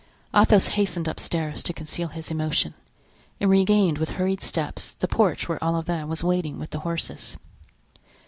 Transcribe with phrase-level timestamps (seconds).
[0.33, 2.73] Athos hastened upstairs to conceal his emotion,
[3.39, 7.37] and regained with hurried steps the porch where Olivain was waiting with the horses.